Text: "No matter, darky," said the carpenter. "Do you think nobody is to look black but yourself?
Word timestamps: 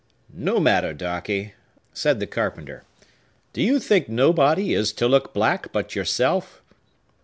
"No 0.33 0.59
matter, 0.59 0.95
darky," 0.95 1.53
said 1.93 2.19
the 2.19 2.25
carpenter. 2.25 2.81
"Do 3.53 3.61
you 3.61 3.77
think 3.79 4.09
nobody 4.09 4.73
is 4.73 4.93
to 4.93 5.07
look 5.07 5.31
black 5.31 5.71
but 5.71 5.93
yourself? 5.95 6.63